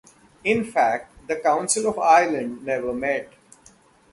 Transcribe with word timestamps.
In 0.43 0.63
fact, 0.63 1.27
the 1.27 1.35
Council 1.35 1.87
of 1.87 1.99
Ireland 1.99 2.65
never 2.65 2.91
met. 2.91 3.31